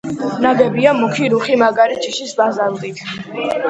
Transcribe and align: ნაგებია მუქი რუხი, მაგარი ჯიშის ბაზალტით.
ნაგებია 0.45 0.95
მუქი 1.01 1.29
რუხი, 1.35 1.61
მაგარი 1.67 2.01
ჯიშის 2.03 2.37
ბაზალტით. 2.43 3.09